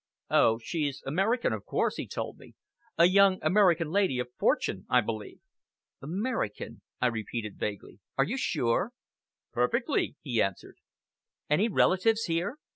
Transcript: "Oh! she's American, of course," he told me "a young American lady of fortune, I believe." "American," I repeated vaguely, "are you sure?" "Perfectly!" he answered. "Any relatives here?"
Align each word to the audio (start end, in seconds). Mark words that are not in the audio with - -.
"Oh! 0.31 0.57
she's 0.57 1.03
American, 1.05 1.53
of 1.53 1.63
course," 1.63 1.97
he 1.97 2.07
told 2.07 2.39
me 2.39 2.55
"a 2.97 3.05
young 3.05 3.37
American 3.43 3.91
lady 3.91 4.17
of 4.17 4.29
fortune, 4.35 4.87
I 4.89 4.99
believe." 5.01 5.41
"American," 6.01 6.81
I 6.99 7.05
repeated 7.05 7.59
vaguely, 7.59 7.99
"are 8.17 8.25
you 8.25 8.37
sure?" 8.39 8.93
"Perfectly!" 9.53 10.15
he 10.23 10.41
answered. 10.41 10.77
"Any 11.51 11.67
relatives 11.69 12.23
here?" 12.23 12.57